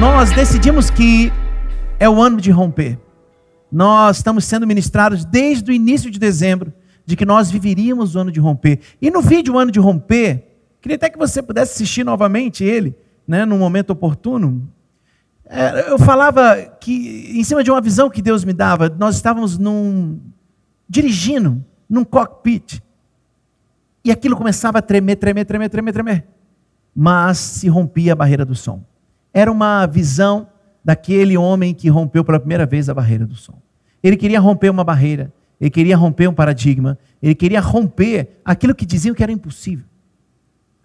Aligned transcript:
nós 0.00 0.30
decidimos 0.32 0.90
que 0.90 1.32
é 1.98 2.08
o 2.08 2.20
ano 2.20 2.40
de 2.40 2.50
romper. 2.50 2.98
Nós 3.70 4.18
estamos 4.18 4.44
sendo 4.44 4.66
ministrados 4.66 5.24
desde 5.24 5.70
o 5.70 5.74
início 5.74 6.10
de 6.10 6.18
dezembro 6.18 6.72
de 7.06 7.16
que 7.16 7.24
nós 7.24 7.50
viveríamos 7.50 8.14
o 8.14 8.18
ano 8.18 8.30
de 8.30 8.40
romper. 8.40 8.80
E 9.00 9.10
no 9.10 9.20
vídeo 9.20 9.54
o 9.54 9.58
ano 9.58 9.70
de 9.70 9.80
romper, 9.80 10.44
queria 10.80 10.96
até 10.96 11.10
que 11.10 11.18
você 11.18 11.42
pudesse 11.42 11.72
assistir 11.72 12.04
novamente 12.04 12.64
ele, 12.64 12.96
né, 13.26 13.44
num 13.44 13.58
momento 13.58 13.90
oportuno. 13.90 14.68
É, 15.46 15.90
eu 15.90 15.98
falava 15.98 16.56
que 16.80 17.32
em 17.34 17.44
cima 17.44 17.62
de 17.62 17.70
uma 17.70 17.80
visão 17.80 18.08
que 18.08 18.22
Deus 18.22 18.44
me 18.44 18.52
dava, 18.52 18.88
nós 18.88 19.16
estávamos 19.16 19.58
num 19.58 20.20
dirigindo 20.88 21.64
num 21.88 22.04
cockpit. 22.04 22.82
E 24.04 24.10
aquilo 24.10 24.36
começava 24.36 24.78
a 24.78 24.82
tremer, 24.82 25.16
tremer, 25.16 25.44
tremer, 25.44 25.68
tremer, 25.70 25.92
tremer. 25.92 26.26
Mas 26.94 27.38
se 27.38 27.68
rompia 27.68 28.12
a 28.12 28.16
barreira 28.16 28.44
do 28.44 28.54
som. 28.54 28.82
Era 29.34 29.50
uma 29.50 29.84
visão 29.86 30.46
daquele 30.84 31.36
homem 31.36 31.74
que 31.74 31.88
rompeu 31.88 32.24
pela 32.24 32.38
primeira 32.38 32.64
vez 32.64 32.88
a 32.88 32.94
barreira 32.94 33.26
do 33.26 33.34
som. 33.34 33.60
Ele 34.02 34.16
queria 34.16 34.38
romper 34.38 34.70
uma 34.70 34.84
barreira, 34.84 35.32
ele 35.60 35.70
queria 35.70 35.96
romper 35.96 36.28
um 36.28 36.34
paradigma, 36.34 36.96
ele 37.20 37.34
queria 37.34 37.60
romper 37.60 38.40
aquilo 38.44 38.74
que 38.74 38.86
diziam 38.86 39.14
que 39.14 39.22
era 39.22 39.32
impossível. 39.32 39.84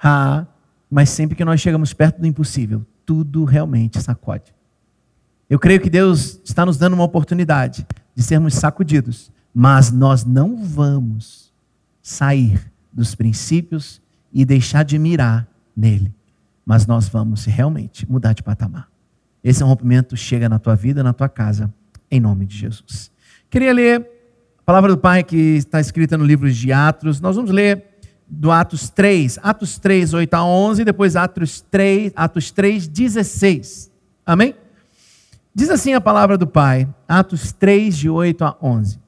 Ah, 0.02 0.48
mas 0.90 1.10
sempre 1.10 1.36
que 1.36 1.46
nós 1.46 1.62
chegamos 1.62 1.94
perto 1.94 2.20
do 2.20 2.26
impossível, 2.26 2.86
tudo 3.06 3.44
realmente 3.44 4.02
sacode. 4.02 4.54
Eu 5.50 5.60
creio 5.60 5.82
que 5.82 5.90
Deus 5.90 6.40
está 6.44 6.66
nos 6.66 6.78
dando 6.78 6.94
uma 6.94 7.04
oportunidade 7.04 7.86
de 8.16 8.24
sermos 8.24 8.54
sacudidos, 8.54 9.32
mas 9.54 9.92
nós 9.92 10.24
não 10.24 10.64
vamos 10.64 11.52
sair 12.02 12.72
dos 12.92 13.16
princípios 13.16 14.02
e 14.32 14.46
deixar 14.46 14.84
de 14.84 14.98
mirar 14.98 15.48
nele, 15.76 16.14
mas 16.70 16.86
nós 16.86 17.10
vamos 17.10 17.46
realmente 17.46 18.08
mudar 18.08 18.34
de 18.34 18.44
patamar. 18.44 18.88
Esse 19.44 19.64
rompimento 19.64 20.16
chega 20.16 20.48
na 20.48 20.60
tua 20.60 20.76
vida, 20.76 21.02
na 21.02 21.14
tua 21.14 21.28
casa, 21.28 21.74
em 22.12 22.20
nome 22.20 22.46
de 22.46 22.56
Jesus. 22.56 23.12
Queria 23.50 23.74
ler 23.74 24.08
a 24.60 24.62
palavra 24.62 24.92
do 24.92 24.98
Pai 25.00 25.24
que 25.24 25.36
está 25.36 25.80
escrita 25.80 26.16
no 26.16 26.24
livro 26.24 26.48
de 26.52 26.72
Atos. 26.72 27.20
Nós 27.20 27.36
vamos 27.36 27.50
ler 27.50 27.84
do 28.28 28.52
Atos 28.52 28.88
3, 28.88 29.40
Atos 29.42 29.80
3, 29.80 30.14
8 30.14 30.32
a 30.36 30.46
11, 30.46 30.86
depois 30.86 31.16
Atos 31.16 31.60
3, 31.72 32.14
Atos 32.16 32.52
3, 32.52 32.88
16. 32.88 33.90
Amém? 34.24 34.54
Diz 35.56 35.72
assim 35.72 35.96
a 35.96 36.02
palavra 36.02 36.38
do 36.38 36.46
Pai, 36.46 36.88
Atos 37.08 37.52
3, 37.52 37.98
de 37.98 38.12
8 38.12 38.46
a 38.46 38.56
11. 38.62 39.00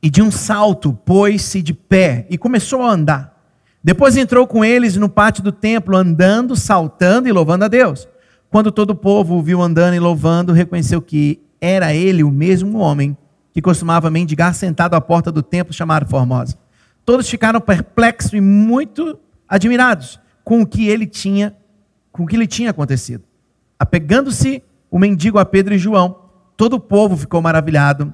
E 0.00 0.08
de 0.08 0.22
um 0.22 0.30
salto 0.30 0.92
pôs-se 0.92 1.62
de 1.62 1.74
pé 1.74 2.28
e 2.30 2.38
começou 2.38 2.80
a 2.82 2.92
andar. 2.92 3.35
Depois 3.86 4.16
entrou 4.16 4.48
com 4.48 4.64
eles 4.64 4.96
no 4.96 5.08
pátio 5.08 5.44
do 5.44 5.52
templo, 5.52 5.96
andando, 5.96 6.56
saltando 6.56 7.28
e 7.28 7.32
louvando 7.32 7.66
a 7.66 7.68
Deus. 7.68 8.08
Quando 8.50 8.72
todo 8.72 8.90
o 8.90 8.96
povo 8.96 9.36
o 9.36 9.42
viu 9.42 9.62
andando 9.62 9.94
e 9.94 10.00
louvando, 10.00 10.52
reconheceu 10.52 11.00
que 11.00 11.40
era 11.60 11.94
ele 11.94 12.24
o 12.24 12.30
mesmo 12.32 12.78
homem 12.78 13.16
que 13.52 13.62
costumava 13.62 14.10
mendigar 14.10 14.56
sentado 14.56 14.94
à 14.94 15.00
porta 15.00 15.30
do 15.30 15.40
templo 15.40 15.72
chamado 15.72 16.04
Formosa. 16.04 16.58
Todos 17.04 17.30
ficaram 17.30 17.60
perplexos 17.60 18.32
e 18.32 18.40
muito 18.40 19.20
admirados 19.48 20.18
com 20.42 20.62
o 20.62 20.66
que 20.66 20.88
ele 20.88 21.06
tinha, 21.06 21.54
com 22.10 22.24
o 22.24 22.26
que 22.26 22.36
lhe 22.36 22.48
tinha 22.48 22.70
acontecido. 22.70 23.22
Apegando-se 23.78 24.64
o 24.90 24.98
mendigo 24.98 25.38
a 25.38 25.44
Pedro 25.44 25.74
e 25.74 25.78
João, 25.78 26.22
todo 26.56 26.72
o 26.72 26.80
povo 26.80 27.16
ficou 27.16 27.40
maravilhado 27.40 28.12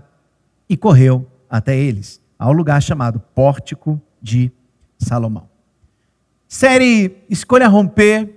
e 0.69 0.77
correu 0.77 1.27
até 1.49 1.75
eles, 1.75 2.21
ao 2.39 2.53
lugar 2.53 2.83
chamado 2.83 3.19
Pórtico 3.35 3.99
de 4.21 4.53
Salomão. 4.99 5.52
Série 6.53 7.17
Escolha 7.31 7.67
Romper 7.67 8.29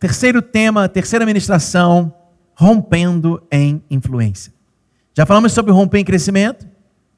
Terceiro 0.00 0.40
tema, 0.40 0.88
terceira 0.88 1.26
ministração, 1.26 2.14
rompendo 2.54 3.42
em 3.52 3.82
influência. 3.90 4.54
Já 5.14 5.26
falamos 5.26 5.52
sobre 5.52 5.70
romper 5.70 5.98
em 5.98 6.04
crescimento, 6.04 6.66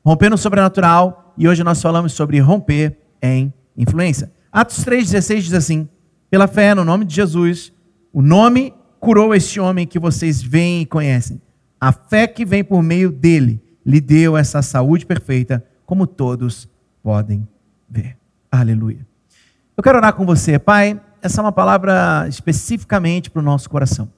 romper 0.05 0.29
no 0.29 0.37
sobrenatural, 0.37 1.33
e 1.39 1.47
hoje 1.47 1.63
nós 1.63 1.81
falamos 1.81 2.15
sobre 2.15 2.41
romper 2.41 2.99
em 3.23 3.53
influência. 3.77 4.33
Atos 4.51 4.85
3,16 4.85 5.41
diz 5.43 5.55
assim: 5.55 5.89
pela 6.29 6.49
fé 6.49 6.75
no 6.75 6.85
nome 6.85 7.05
de 7.05 7.15
Jesus, 7.15 7.73
o 8.13 8.21
nome 8.21 8.75
curou 8.99 9.33
este 9.33 9.61
homem 9.61 9.87
que 9.87 10.01
vocês 10.01 10.43
veem 10.43 10.83
e 10.83 10.87
conhecem. 10.87 11.41
A 11.81 11.93
fé 11.93 12.27
que 12.27 12.45
vem 12.45 12.65
por 12.65 12.83
meio 12.83 13.13
dele 13.13 13.63
lhe 13.87 14.01
deu 14.01 14.37
essa 14.37 14.63
saúde 14.63 15.07
perfeita, 15.07 15.65
como 15.87 16.09
todos 16.09 16.69
podem 17.05 17.47
ver. 17.89 18.17
Aleluia. 18.51 19.10
Eu 19.81 19.83
quero 19.83 19.97
orar 19.97 20.13
com 20.13 20.27
você, 20.27 20.59
Pai 20.59 21.01
essa 21.23 21.41
é 21.41 21.43
uma 21.43 21.53
palavra 21.53 22.27
especificamente 22.29 23.31
para 23.31 23.41
o 23.41 23.43
nosso 23.43 23.71
coração. 23.71 24.11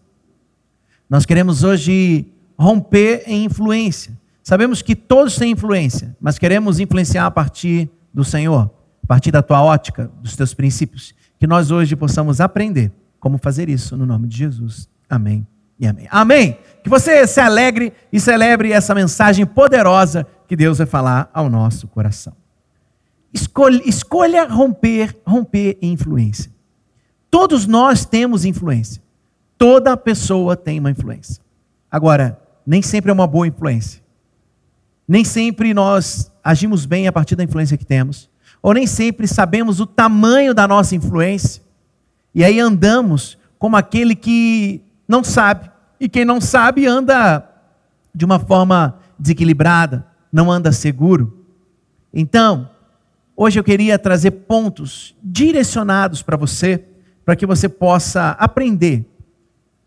Nós 1.09 1.25
queremos 1.25 1.63
hoje 1.63 2.27
romper 2.59 3.23
em 3.29 3.45
influência. 3.45 4.13
Sabemos 4.43 4.83
que 4.83 4.97
todos 4.97 5.37
têm 5.37 5.53
influência, 5.53 6.17
mas 6.21 6.37
queremos 6.37 6.81
influenciar 6.81 7.27
a 7.27 7.31
partir 7.31 7.89
do 8.13 8.25
Senhor, 8.25 8.71
a 9.05 9.07
partir 9.07 9.31
da 9.31 9.41
tua 9.41 9.63
ótica, 9.63 10.11
dos 10.21 10.35
teus 10.35 10.53
princípios. 10.53 11.15
Que 11.39 11.47
nós 11.47 11.71
hoje 11.71 11.95
possamos 11.95 12.41
aprender 12.41 12.91
como 13.21 13.39
fazer 13.39 13.69
isso 13.69 13.97
no 13.97 14.05
nome 14.05 14.27
de 14.27 14.39
Jesus. 14.39 14.89
Amém 15.09 15.47
e 15.79 15.87
amém. 15.87 16.09
Amém. 16.11 16.59
Que 16.83 16.91
você 16.91 17.25
se 17.25 17.41
alegre 17.41 17.93
e 18.13 18.19
celebre 18.19 18.73
essa 18.73 18.97
mensagem 18.97 19.47
poderosa 19.47 20.27
que 20.49 20.57
Deus 20.57 20.79
vai 20.79 20.89
falar 20.89 21.31
ao 21.33 21.49
nosso 21.49 21.87
coração. 21.87 22.42
Escolha, 23.33 23.83
escolha 23.87 24.47
romper, 24.47 25.17
romper 25.27 25.79
influência. 25.81 26.53
Todos 27.31 27.67
nós 27.67 28.05
temos 28.05 28.45
influência. 28.45 29.03
Toda 29.57 29.97
pessoa 29.97 30.57
tem 30.57 30.79
uma 30.79 30.91
influência. 30.91 31.43
Agora, 31.91 32.39
nem 32.67 32.83
sempre 32.83 33.11
é 33.11 33.15
uma 33.15 33.27
boa 33.27 33.47
influência. 33.47 34.03
Nem 35.09 35.25
sempre 35.25 35.73
nós 35.73 36.31
agimos 36.43 36.85
bem 36.85 37.07
a 37.07 37.13
partir 37.13 37.37
da 37.37 37.45
influência 37.45 37.79
que 37.79 37.87
temos. 37.87 38.29
Ou 38.63 38.75
nem 38.75 38.87
sempre 38.87 39.27
sabemos 39.27 39.81
o 39.81 39.87
tamanho 39.87 40.55
da 40.55 40.69
nossa 40.69 40.95
influência. 40.95 41.63
E 42.35 42.45
aí 42.45 42.61
andamos 42.61 43.39
como 43.59 43.77
aquele 43.77 44.15
que 44.15 44.83
não 45.07 45.25
sabe. 45.25 45.71
E 45.99 46.09
quem 46.09 46.25
não 46.25 46.41
sabe 46.41 46.87
anda 46.87 47.49
de 48.15 48.25
uma 48.25 48.39
forma 48.39 48.99
desequilibrada, 49.19 50.07
não 50.33 50.51
anda 50.51 50.73
seguro. 50.73 51.47
Então, 52.13 52.69
hoje 53.37 53.59
eu 53.59 53.65
queria 53.65 53.99
trazer 53.99 54.31
pontos 54.31 55.15
direcionados 55.23 56.23
para 56.23 56.37
você 56.37 56.85
para 57.25 57.37
que 57.37 57.47
você 57.47 57.69
possa 57.69 58.31
aprender 58.33 59.05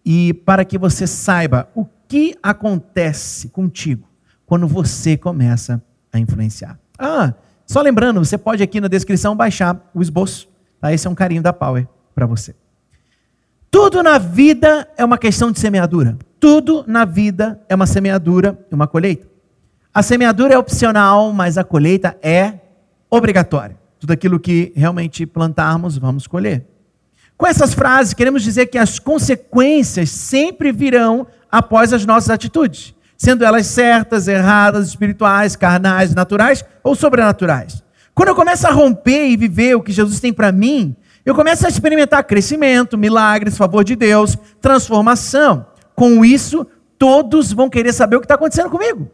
e 0.06 0.34
para 0.34 0.64
que 0.64 0.78
você 0.78 1.06
saiba 1.08 1.68
o 1.76 1.86
que 2.08 2.36
acontece 2.42 3.50
contigo 3.50 4.08
quando 4.46 4.68
você 4.68 5.18
começa 5.18 5.82
a 6.14 6.20
influenciar. 6.20 6.80
Ah, 6.98 7.34
só 7.66 7.82
lembrando, 7.82 8.24
você 8.24 8.38
pode 8.38 8.62
aqui 8.62 8.80
na 8.80 8.88
descrição 8.88 9.36
baixar 9.36 9.90
o 9.94 10.02
esboço. 10.02 10.48
Tá? 10.80 10.94
Esse 10.94 11.08
é 11.08 11.10
um 11.10 11.16
carinho 11.16 11.42
da 11.42 11.52
Power 11.52 11.88
para 12.14 12.26
você. 12.26 12.56
Tudo 13.72 14.02
na 14.02 14.18
vida 14.18 14.88
é 14.96 15.04
uma 15.04 15.18
questão 15.18 15.52
de 15.52 15.60
semeadura. 15.60 16.18
Tudo 16.40 16.86
na 16.88 17.04
vida 17.04 17.60
é 17.68 17.76
uma 17.76 17.88
semeadura 17.88 18.58
e 18.72 18.76
uma 18.76 18.88
colheita. 18.88 19.28
A 19.94 20.04
semeadura 20.04 20.54
é 20.54 20.58
opcional, 20.58 21.34
mas 21.34 21.58
a 21.58 21.64
colheita 21.64 22.18
é 22.22 22.60
obrigatória. 23.10 23.78
Tudo 24.00 24.12
aquilo 24.12 24.40
que 24.40 24.72
realmente 24.76 25.26
plantarmos, 25.26 25.98
vamos 25.98 26.28
colher. 26.28 26.66
Com 27.38 27.46
essas 27.46 27.74
frases, 27.74 28.14
queremos 28.14 28.44
dizer 28.44 28.68
que 28.68 28.78
as 28.78 28.98
consequências 28.98 30.10
sempre 30.10 30.72
virão 30.72 31.28
após 31.52 31.92
as 31.92 32.06
nossas 32.06 32.30
atitudes, 32.30 32.94
sendo 33.18 33.44
elas 33.44 33.68
certas, 33.68 34.28
erradas, 34.28 34.88
espirituais, 34.88 35.56
carnais, 35.56 36.14
naturais 36.14 36.64
ou 36.84 36.96
sobrenaturais. 36.96 37.84
Quando 38.14 38.30
eu 38.30 38.36
começo 38.36 38.66
a 38.66 38.72
romper 38.72 39.28
e 39.28 39.36
viver 39.36 39.76
o 39.76 39.82
que 39.82 39.92
Jesus 39.92 40.20
tem 40.22 40.32
para 40.32 40.52
mim, 40.52 40.96
eu 41.26 41.36
começo 41.36 41.66
a 41.66 41.70
experimentar 41.70 42.24
crescimento, 42.24 42.98
milagres, 42.98 43.58
favor 43.58 43.84
de 43.84 43.96
Deus, 43.96 44.38
transformação. 44.62 45.66
Com 45.94 46.24
isso, 46.24 46.66
todos 46.98 47.52
vão 47.52 47.70
querer 47.70 47.92
saber 47.92 48.16
o 48.16 48.20
que 48.20 48.26
está 48.26 48.36
acontecendo 48.36 48.70
comigo. 48.70 49.10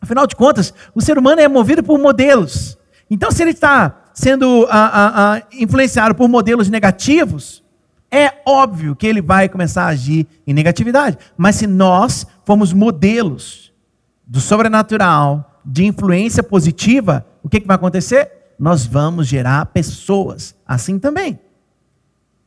Afinal 0.00 0.26
de 0.26 0.34
contas, 0.34 0.74
o 0.94 1.00
ser 1.00 1.18
humano 1.18 1.40
é 1.40 1.46
movido 1.46 1.82
por 1.82 1.98
modelos. 1.98 2.76
Então, 3.10 3.30
se 3.30 3.42
ele 3.42 3.50
está 3.50 4.04
sendo 4.14 4.66
ah, 4.70 4.90
ah, 4.92 5.12
ah, 5.14 5.42
influenciado 5.52 6.14
por 6.14 6.28
modelos 6.28 6.68
negativos, 6.68 7.62
é 8.10 8.32
óbvio 8.46 8.94
que 8.94 9.06
ele 9.06 9.20
vai 9.20 9.48
começar 9.48 9.84
a 9.84 9.88
agir 9.88 10.26
em 10.46 10.54
negatividade. 10.54 11.18
Mas 11.36 11.56
se 11.56 11.66
nós 11.66 12.26
formos 12.44 12.72
modelos 12.72 13.72
do 14.26 14.40
sobrenatural, 14.40 15.60
de 15.64 15.84
influência 15.84 16.42
positiva, 16.42 17.26
o 17.42 17.48
que, 17.48 17.60
que 17.60 17.66
vai 17.66 17.76
acontecer? 17.76 18.30
Nós 18.58 18.86
vamos 18.86 19.26
gerar 19.26 19.66
pessoas 19.66 20.54
assim 20.66 20.98
também. 20.98 21.38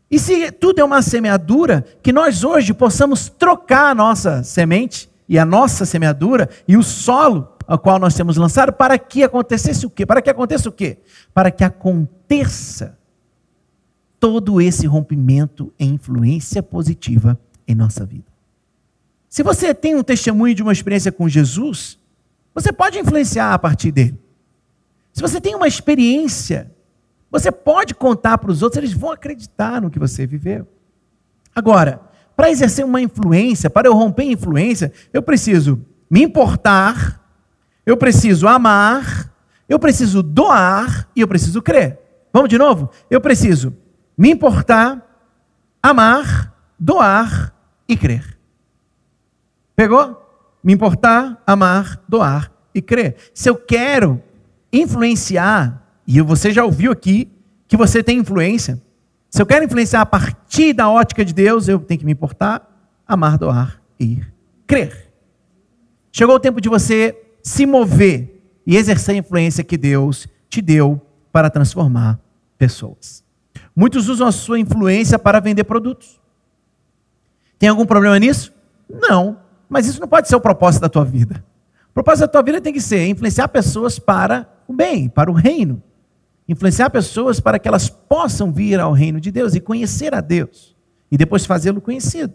E 0.10 0.18
se 0.18 0.52
tudo 0.54 0.80
é 0.80 0.84
uma 0.84 1.02
semeadura, 1.02 1.86
que 2.02 2.14
nós 2.14 2.46
hoje 2.46 2.74
possamos 2.74 3.28
trocar 3.28 3.90
a 3.90 3.96
nossa 3.96 4.42
semente 4.44 5.10
e 5.28 5.38
a 5.38 5.44
nossa 5.44 5.86
semeadura 5.86 6.50
e 6.66 6.78
o 6.78 6.84
solo 6.84 7.57
a 7.68 7.78
qual 7.78 8.00
nós 8.00 8.16
temos 8.16 8.38
lançado, 8.38 8.72
para 8.72 8.98
que 8.98 9.24
acontecesse 9.24 9.86
o 9.86 9.90
quê? 9.90 10.06
Para 10.06 10.22
que 10.22 10.30
aconteça 10.30 10.70
o 10.70 10.72
quê? 10.72 11.00
Para 11.34 11.52
que 11.52 11.64
aconteça 11.64 12.98
todo 14.20 14.62
esse 14.62 14.88
rompimento 14.88 15.74
em 15.78 15.96
influência 15.96 16.64
positiva 16.64 17.40
em 17.68 17.76
nossa 17.76 18.06
vida. 18.06 18.26
Se 19.30 19.44
você 19.44 19.74
tem 19.74 19.96
um 19.96 20.04
testemunho 20.04 20.56
de 20.56 20.64
uma 20.64 20.72
experiência 20.72 21.12
com 21.12 21.28
Jesus, 21.28 22.00
você 22.56 22.72
pode 22.72 22.98
influenciar 22.98 23.54
a 23.54 23.60
partir 23.60 23.92
dele. 23.92 24.18
Se 25.12 25.22
você 25.22 25.42
tem 25.42 25.54
uma 25.54 25.68
experiência, 25.68 26.72
você 27.30 27.52
pode 27.52 27.94
contar 27.94 28.38
para 28.38 28.50
os 28.50 28.62
outros, 28.62 28.78
eles 28.78 28.94
vão 28.94 29.12
acreditar 29.12 29.82
no 29.82 29.90
que 29.90 30.00
você 30.00 30.26
viveu. 30.26 30.66
Agora, 31.54 32.02
para 32.36 32.50
exercer 32.50 32.86
uma 32.86 33.02
influência, 33.02 33.70
para 33.70 33.88
eu 33.88 33.94
romper 33.94 34.24
influência, 34.24 34.94
eu 35.12 35.22
preciso 35.22 35.84
me 36.10 36.24
importar, 36.24 37.27
eu 37.88 37.96
preciso 37.96 38.50
amar, 38.50 39.34
eu 39.70 39.80
preciso 39.80 40.22
doar 40.22 41.08
e 41.16 41.22
eu 41.22 41.28
preciso 41.28 41.62
crer. 41.62 41.98
Vamos 42.34 42.50
de 42.50 42.58
novo? 42.58 42.92
Eu 43.10 43.22
preciso 43.22 43.74
me 44.18 44.30
importar, 44.30 45.02
amar, 45.82 46.54
doar 46.78 47.54
e 47.88 47.96
crer. 47.96 48.38
Pegou? 49.74 50.22
Me 50.62 50.74
importar, 50.74 51.42
amar, 51.48 52.04
doar 52.10 52.52
e 52.76 52.82
crer. 52.82 53.16
Se 53.34 53.50
eu 53.50 53.56
quero 53.56 54.22
influenciar, 54.72 55.82
e 56.06 56.20
você 56.20 56.52
já 56.52 56.66
ouviu 56.66 56.92
aqui 56.92 57.32
que 57.70 57.78
você 57.78 58.04
tem 58.04 58.18
influência, 58.18 58.82
se 59.30 59.42
eu 59.42 59.46
quero 59.46 59.64
influenciar 59.64 60.02
a 60.02 60.06
partir 60.06 60.74
da 60.74 60.90
ótica 60.90 61.24
de 61.24 61.34
Deus, 61.34 61.70
eu 61.70 61.80
tenho 61.80 62.02
que 62.02 62.06
me 62.06 62.12
importar, 62.12 62.70
amar, 63.08 63.38
doar 63.38 63.82
e 63.98 64.22
crer. 64.66 65.10
Chegou 66.12 66.36
o 66.36 66.40
tempo 66.40 66.60
de 66.60 66.68
você 66.68 67.27
se 67.48 67.66
mover 67.66 68.44
e 68.66 68.76
exercer 68.76 69.16
a 69.16 69.18
influência 69.20 69.64
que 69.64 69.78
Deus 69.78 70.28
te 70.50 70.62
deu 70.62 71.00
para 71.32 71.50
transformar 71.50 72.20
pessoas. 72.58 73.24
Muitos 73.74 74.10
usam 74.10 74.28
a 74.28 74.32
sua 74.32 74.60
influência 74.60 75.18
para 75.18 75.40
vender 75.40 75.64
produtos. 75.64 76.20
Tem 77.58 77.70
algum 77.70 77.86
problema 77.86 78.20
nisso? 78.20 78.54
Não, 78.90 79.40
mas 79.70 79.88
isso 79.88 80.02
não 80.02 80.08
pode 80.08 80.28
ser 80.28 80.36
o 80.36 80.42
propósito 80.42 80.82
da 80.82 80.90
tua 80.90 81.06
vida. 81.06 81.42
O 81.90 81.94
propósito 81.94 82.26
da 82.26 82.28
tua 82.28 82.44
vida 82.44 82.60
tem 82.60 82.74
que 82.74 82.82
ser 82.82 83.08
influenciar 83.08 83.48
pessoas 83.48 83.98
para 83.98 84.46
o 84.68 84.74
bem, 84.74 85.08
para 85.08 85.32
o 85.32 85.34
reino 85.34 85.82
influenciar 86.50 86.90
pessoas 86.90 87.40
para 87.40 87.60
que 87.60 87.68
elas 87.68 87.90
possam 87.90 88.52
vir 88.52 88.80
ao 88.80 88.92
reino 88.92 89.20
de 89.20 89.32
Deus 89.32 89.56
e 89.56 89.60
conhecer 89.60 90.14
a 90.14 90.22
Deus 90.22 90.76
e 91.10 91.18
depois 91.18 91.46
fazê-lo 91.46 91.82
conhecido. 91.82 92.34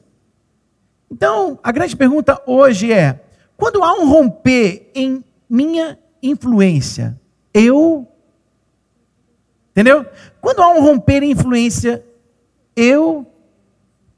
Então, 1.11 1.59
a 1.63 1.71
grande 1.71 1.97
pergunta 1.97 2.41
hoje 2.47 2.93
é: 2.93 3.25
quando 3.63 3.85
há 3.85 3.95
um 3.95 4.11
romper 4.11 4.91
em 4.93 5.25
minha 5.49 5.97
influência, 6.21 7.17
eu. 7.55 8.09
Entendeu? 9.71 10.05
Quando 10.41 10.61
há 10.61 10.69
um 10.71 10.83
romper 10.83 11.23
em 11.23 11.31
influência, 11.31 12.05
eu. 12.75 13.25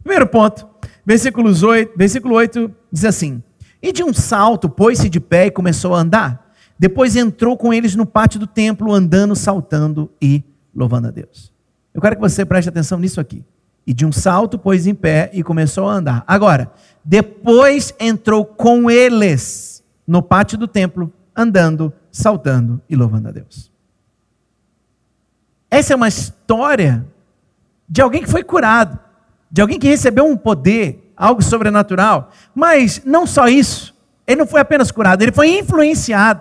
Primeiro 0.03 0.27
ponto, 0.29 0.67
versículos 1.05 1.63
8, 1.63 1.93
versículo 1.95 2.35
8 2.37 2.75
diz 2.91 3.05
assim: 3.05 3.43
E 3.83 3.93
de 3.93 4.03
um 4.03 4.15
salto 4.15 4.67
pôs-se 4.67 5.11
de 5.11 5.21
pé 5.21 5.49
e 5.49 5.51
começou 5.51 5.95
a 5.95 5.99
andar. 5.99 6.51
Depois 6.79 7.15
entrou 7.15 7.55
com 7.55 7.71
eles 7.71 7.95
no 7.95 8.07
pátio 8.07 8.41
do 8.41 8.47
templo, 8.47 8.95
andando, 8.95 9.37
saltando 9.37 10.11
e 10.23 10.43
louvando 10.75 11.09
a 11.09 11.11
Deus. 11.11 11.53
Eu 11.93 12.01
quero 12.01 12.17
que 12.17 12.23
você 12.23 12.47
preste 12.47 12.71
atenção 12.71 12.99
nisso 12.99 13.21
aqui. 13.21 13.45
E 13.87 13.93
de 13.93 14.07
um 14.07 14.13
salto 14.13 14.59
pôs 14.59 14.87
em 14.87 14.95
pé 14.95 15.31
e 15.33 15.43
começou 15.43 15.89
a 15.89 15.95
andar. 15.95 16.25
Agora, 16.27 16.73
depois 17.05 17.95
entrou 18.01 18.45
com 18.45 18.91
eles 18.91 19.85
no 20.07 20.23
pátio 20.23 20.57
do 20.57 20.67
templo, 20.67 21.13
andando, 21.37 21.93
saltando 22.11 22.81
e 22.89 22.97
louvando 22.97 23.29
a 23.29 23.33
Deus. 23.33 23.71
Essa 25.71 25.93
é 25.93 25.97
uma 25.97 26.09
história 26.09 27.05
de 27.89 28.01
alguém 28.01 28.23
que 28.23 28.31
foi 28.31 28.43
curado, 28.43 28.99
de 29.51 29.61
alguém 29.61 29.79
que 29.79 29.89
recebeu 29.89 30.25
um 30.25 30.37
poder, 30.37 31.13
algo 31.17 31.43
sobrenatural. 31.43 32.31
Mas 32.55 33.03
não 33.05 33.27
só 33.27 33.49
isso, 33.49 33.95
ele 34.27 34.41
não 34.41 34.47
foi 34.47 34.61
apenas 34.61 34.91
curado, 34.91 35.23
ele 35.23 35.33
foi 35.33 35.59
influenciado 35.59 36.41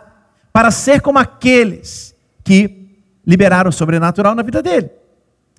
para 0.51 0.71
ser 0.71 1.01
como 1.01 1.19
aqueles 1.19 2.15
que 2.43 3.01
liberaram 3.25 3.69
o 3.69 3.73
sobrenatural 3.73 4.35
na 4.35 4.43
vida 4.43 4.61
dele. 4.61 4.89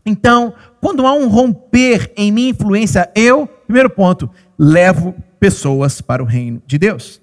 Então, 0.04 0.54
quando 0.80 1.06
há 1.06 1.14
um 1.14 1.28
romper 1.28 2.12
em 2.16 2.30
minha 2.30 2.50
influência, 2.50 3.10
eu, 3.14 3.46
primeiro 3.46 3.88
ponto, 3.88 4.30
levo 4.58 5.14
pessoas 5.40 6.00
para 6.00 6.22
o 6.22 6.26
reino 6.26 6.62
de 6.66 6.76
Deus. 6.78 7.20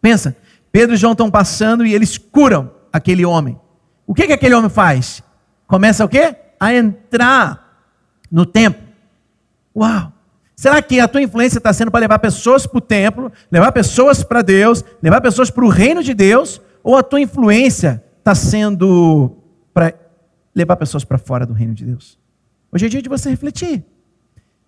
Pensa, 0.00 0.36
Pedro 0.72 0.94
e 0.94 0.98
João 0.98 1.12
estão 1.12 1.30
passando 1.30 1.86
e 1.86 1.94
eles 1.94 2.18
curam 2.18 2.70
aquele 2.92 3.24
homem. 3.24 3.58
O 4.06 4.14
que, 4.14 4.26
que 4.26 4.32
aquele 4.32 4.54
homem 4.54 4.70
faz? 4.70 5.22
Começa 5.66 6.04
o 6.04 6.08
quê? 6.08 6.34
A 6.58 6.74
entrar 6.74 7.86
no 8.30 8.44
templo. 8.44 8.82
Uau! 9.76 10.12
Será 10.56 10.80
que 10.80 11.00
a 11.00 11.08
tua 11.08 11.22
influência 11.22 11.58
está 11.58 11.72
sendo 11.72 11.90
para 11.90 12.00
levar 12.00 12.18
pessoas 12.18 12.66
para 12.66 12.78
o 12.78 12.80
templo, 12.80 13.32
levar 13.50 13.72
pessoas 13.72 14.22
para 14.22 14.42
Deus, 14.42 14.84
levar 15.02 15.20
pessoas 15.20 15.50
para 15.50 15.64
o 15.64 15.68
reino 15.68 16.02
de 16.02 16.14
Deus? 16.14 16.60
Ou 16.84 16.96
a 16.96 17.02
tua 17.02 17.20
influência 17.20 18.02
está 18.18 18.34
sendo 18.34 19.36
para 19.74 19.92
levar 20.54 20.76
pessoas 20.76 21.04
para 21.04 21.18
fora 21.18 21.46
do 21.46 21.52
reino 21.52 21.74
de 21.74 21.84
Deus? 21.84 22.18
Hoje 22.70 22.86
é 22.86 22.88
dia 22.88 23.02
de 23.02 23.08
você 23.08 23.30
refletir. 23.30 23.84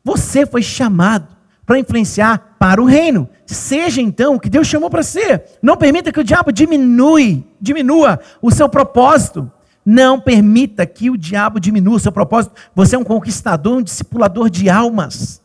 Você 0.05 0.45
foi 0.45 0.63
chamado 0.63 1.35
para 1.65 1.79
influenciar 1.79 2.57
para 2.59 2.83
o 2.83 2.85
reino. 2.85 3.29
Seja 3.47 4.01
então 4.01 4.35
o 4.35 4.41
que 4.41 4.51
Deus 4.51 4.67
chamou 4.67 4.91
para 4.91 5.03
ser. 5.03 5.45
Não 5.63 5.77
permita 5.77 6.13
que 6.13 6.21
o 6.21 6.25
diabo 6.25 6.53
diminui, 6.53 7.47
diminua 7.61 8.21
o 8.43 8.51
seu 8.51 8.69
propósito. 8.69 9.51
Não 9.85 10.21
permita 10.21 10.87
que 10.87 11.11
o 11.11 11.17
diabo 11.17 11.59
diminua 11.59 11.97
o 11.97 12.01
seu 12.01 12.13
propósito. 12.13 12.55
Você 12.75 12.97
é 12.97 12.99
um 12.99 13.05
conquistador, 13.05 13.79
um 13.79 13.83
discipulador 13.83 14.51
de 14.51 14.69
almas. 14.69 15.43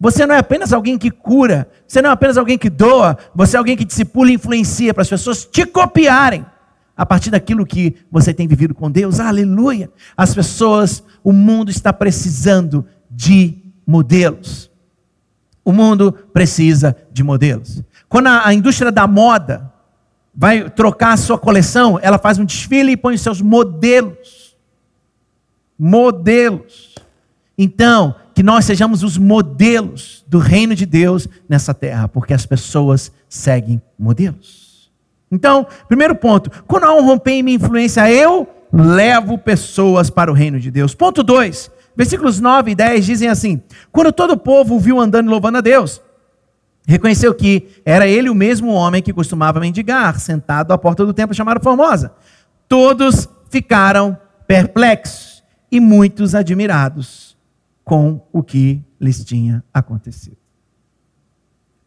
Você 0.00 0.24
não 0.26 0.34
é 0.34 0.38
apenas 0.38 0.72
alguém 0.72 0.96
que 0.96 1.10
cura, 1.10 1.68
você 1.86 2.00
não 2.00 2.10
é 2.10 2.12
apenas 2.12 2.38
alguém 2.38 2.56
que 2.56 2.70
doa, 2.70 3.18
você 3.34 3.56
é 3.56 3.58
alguém 3.58 3.76
que 3.76 3.84
discipula 3.84 4.30
e 4.30 4.34
influencia 4.34 4.94
para 4.94 5.02
as 5.02 5.08
pessoas 5.08 5.44
te 5.44 5.66
copiarem 5.66 6.46
a 6.98 7.06
partir 7.06 7.30
daquilo 7.30 7.64
que 7.64 7.94
você 8.10 8.34
tem 8.34 8.48
vivido 8.48 8.74
com 8.74 8.90
Deus. 8.90 9.20
Aleluia! 9.20 9.88
As 10.16 10.34
pessoas, 10.34 11.04
o 11.22 11.32
mundo 11.32 11.70
está 11.70 11.92
precisando 11.92 12.84
de 13.08 13.56
modelos. 13.86 14.68
O 15.64 15.70
mundo 15.72 16.12
precisa 16.32 16.96
de 17.12 17.22
modelos. 17.22 17.84
Quando 18.08 18.26
a, 18.26 18.48
a 18.48 18.52
indústria 18.52 18.90
da 18.90 19.06
moda 19.06 19.72
vai 20.34 20.68
trocar 20.68 21.12
a 21.12 21.16
sua 21.16 21.38
coleção, 21.38 22.00
ela 22.02 22.18
faz 22.18 22.36
um 22.38 22.44
desfile 22.44 22.92
e 22.92 22.96
põe 22.96 23.14
os 23.14 23.20
seus 23.20 23.40
modelos. 23.40 24.56
Modelos. 25.78 26.96
Então, 27.56 28.16
que 28.34 28.42
nós 28.42 28.64
sejamos 28.64 29.04
os 29.04 29.16
modelos 29.16 30.24
do 30.26 30.38
reino 30.38 30.74
de 30.74 30.84
Deus 30.84 31.28
nessa 31.48 31.72
terra, 31.72 32.08
porque 32.08 32.34
as 32.34 32.44
pessoas 32.44 33.12
seguem 33.28 33.80
modelos. 33.96 34.67
Então, 35.30 35.66
primeiro 35.86 36.14
ponto, 36.14 36.50
quando 36.66 36.84
há 36.84 36.92
um 36.92 37.04
romper 37.04 37.32
em 37.32 37.42
minha 37.42 37.56
influência, 37.56 38.10
eu 38.10 38.48
levo 38.72 39.38
pessoas 39.38 40.10
para 40.10 40.30
o 40.30 40.34
reino 40.34 40.58
de 40.58 40.70
Deus. 40.70 40.94
Ponto 40.94 41.22
2, 41.22 41.70
versículos 41.96 42.40
9 42.40 42.70
e 42.70 42.74
10 42.74 43.06
dizem 43.06 43.28
assim: 43.28 43.62
Quando 43.92 44.12
todo 44.12 44.32
o 44.32 44.38
povo 44.38 44.78
viu 44.78 44.98
andando 44.98 45.26
e 45.26 45.30
louvando 45.30 45.58
a 45.58 45.60
Deus, 45.60 46.00
reconheceu 46.86 47.34
que 47.34 47.68
era 47.84 48.06
ele 48.06 48.30
o 48.30 48.34
mesmo 48.34 48.72
homem 48.72 49.02
que 49.02 49.12
costumava 49.12 49.60
mendigar, 49.60 50.18
sentado 50.18 50.72
à 50.72 50.78
porta 50.78 51.04
do 51.04 51.12
templo 51.12 51.34
chamado 51.34 51.62
Formosa. 51.62 52.12
Todos 52.66 53.28
ficaram 53.50 54.16
perplexos 54.46 55.42
e 55.70 55.80
muitos 55.80 56.34
admirados 56.34 57.36
com 57.84 58.26
o 58.32 58.42
que 58.42 58.82
lhes 59.00 59.24
tinha 59.24 59.62
acontecido. 59.72 60.36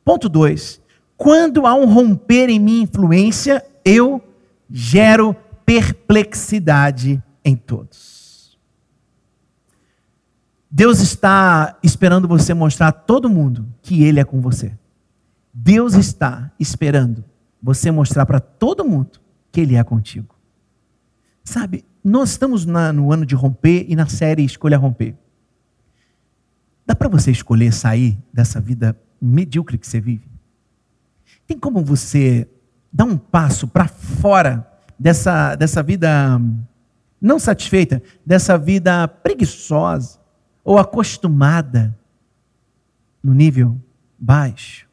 Ponto 0.03 0.27
2. 0.27 0.81
Quando 1.21 1.67
há 1.67 1.75
um 1.75 1.85
romper 1.85 2.49
em 2.49 2.59
minha 2.59 2.81
influência, 2.81 3.63
eu 3.85 4.19
gero 4.67 5.35
perplexidade 5.63 7.21
em 7.45 7.55
todos. 7.55 8.57
Deus 10.67 10.99
está 10.99 11.77
esperando 11.83 12.27
você 12.27 12.55
mostrar 12.55 12.87
a 12.87 12.91
todo 12.91 13.29
mundo 13.29 13.71
que 13.83 14.03
Ele 14.03 14.19
é 14.19 14.23
com 14.23 14.41
você. 14.41 14.75
Deus 15.53 15.93
está 15.93 16.51
esperando 16.59 17.23
você 17.61 17.91
mostrar 17.91 18.25
para 18.25 18.39
todo 18.39 18.83
mundo 18.83 19.19
que 19.51 19.61
Ele 19.61 19.75
é 19.75 19.83
contigo. 19.83 20.35
Sabe, 21.43 21.85
nós 22.03 22.31
estamos 22.31 22.65
na, 22.65 22.91
no 22.91 23.13
ano 23.13 23.27
de 23.27 23.35
romper 23.35 23.85
e 23.87 23.95
na 23.95 24.07
série 24.07 24.43
Escolha 24.43 24.75
Romper. 24.75 25.13
Dá 26.83 26.95
para 26.95 27.07
você 27.07 27.29
escolher 27.29 27.71
sair 27.71 28.17
dessa 28.33 28.59
vida 28.59 28.99
medíocre 29.21 29.77
que 29.77 29.85
você 29.85 30.01
vive? 30.01 30.30
Tem 31.47 31.57
como 31.57 31.83
você 31.83 32.47
dar 32.91 33.05
um 33.05 33.17
passo 33.17 33.67
para 33.67 33.87
fora 33.87 34.67
dessa, 34.97 35.55
dessa 35.55 35.81
vida 35.81 36.39
não 37.21 37.37
satisfeita, 37.37 38.01
dessa 38.25 38.57
vida 38.57 39.07
preguiçosa 39.07 40.19
ou 40.63 40.77
acostumada 40.77 41.97
no 43.23 43.33
nível 43.33 43.79
baixo? 44.17 44.87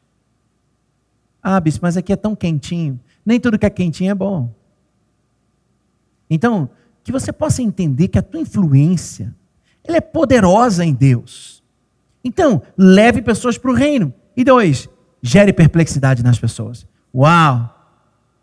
Ah, 1.41 1.59
bispo, 1.59 1.83
mas 1.83 1.97
aqui 1.97 2.13
é 2.13 2.15
tão 2.15 2.35
quentinho. 2.35 2.99
Nem 3.25 3.39
tudo 3.39 3.57
que 3.57 3.65
é 3.65 3.69
quentinho 3.69 4.11
é 4.11 4.15
bom. 4.15 4.53
Então, 6.29 6.69
que 7.03 7.11
você 7.11 7.31
possa 7.31 7.61
entender 7.61 8.07
que 8.07 8.19
a 8.19 8.21
tua 8.21 8.39
influência 8.39 9.35
ela 9.83 9.97
é 9.97 10.01
poderosa 10.01 10.85
em 10.85 10.93
Deus 10.93 11.63
Então, 12.23 12.61
leve 12.77 13.21
pessoas 13.21 13.57
para 13.57 13.71
o 13.71 13.73
reino. 13.73 14.13
E 14.35 14.43
dois, 14.43 14.87
gere 15.21 15.53
perplexidade 15.53 16.23
nas 16.23 16.39
pessoas. 16.39 16.85
Uau! 17.13 17.75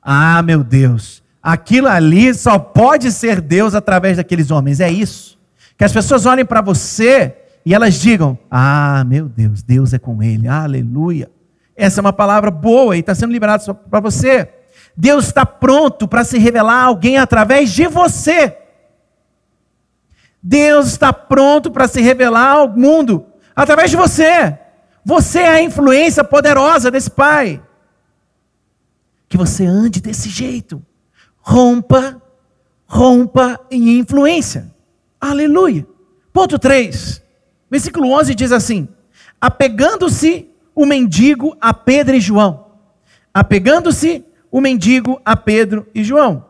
Ah, 0.03 0.43
meu 0.43 0.63
Deus! 0.63 1.23
Aquilo 1.43 1.87
ali 1.87 2.35
só 2.35 2.59
pode 2.59 3.13
ser 3.13 3.41
Deus 3.41 3.75
através 3.75 4.17
daqueles 4.17 4.51
homens. 4.51 4.81
É 4.81 4.91
isso. 4.91 5.39
Que 5.79 5.85
as 5.85 5.93
pessoas 5.93 6.27
olhem 6.27 6.45
para 6.45 6.61
você 6.61 7.37
e 7.65 7.75
elas 7.75 7.95
digam: 7.95 8.37
Ah, 8.51 9.05
meu 9.07 9.29
Deus, 9.29 9.63
Deus 9.63 9.93
é 9.93 9.99
com 9.99 10.23
ele. 10.23 10.49
Aleluia. 10.49 11.31
Essa 11.77 12.01
é 12.01 12.03
uma 12.03 12.13
palavra 12.13 12.51
boa 12.51 12.97
e 12.97 13.01
está 13.01 13.15
sendo 13.15 13.33
liberada 13.33 13.75
para 13.75 14.01
você. 14.01 14.49
Deus 14.97 15.27
está 15.27 15.45
pronto 15.45 16.09
para 16.09 16.25
se 16.25 16.39
revelar 16.39 16.83
a 16.83 16.85
alguém 16.87 17.19
através 17.19 17.71
de 17.71 17.87
você. 17.87 18.57
Deus 20.43 20.87
está 20.87 21.13
pronto 21.13 21.71
para 21.71 21.87
se 21.87 22.01
revelar 22.01 22.53
ao 22.53 22.69
mundo 22.69 23.27
através 23.55 23.91
de 23.91 23.97
você. 23.97 24.59
Você 25.07 25.39
é 25.39 25.49
a 25.51 25.63
influência 25.63 26.25
poderosa 26.25 26.91
desse 26.91 27.09
Pai. 27.09 27.63
Que 29.29 29.37
você 29.37 29.65
ande 29.65 30.01
desse 30.01 30.29
jeito. 30.29 30.85
Rompa, 31.39 32.21
rompa 32.89 33.61
em 33.71 34.01
influência. 34.01 34.75
Aleluia. 35.21 35.87
Ponto 36.33 36.59
3. 36.59 37.23
Versículo 37.71 38.11
11 38.11 38.35
diz 38.35 38.51
assim: 38.51 38.89
Apegando-se 39.41 40.51
o 40.75 40.85
mendigo 40.85 41.57
a 41.61 41.73
Pedro 41.73 42.17
e 42.17 42.21
João. 42.21 42.67
Apegando-se 43.33 44.25
o 44.51 44.61
mendigo 44.61 45.21
a 45.25 45.37
Pedro 45.37 45.87
e 45.95 46.03
João. 46.03 46.45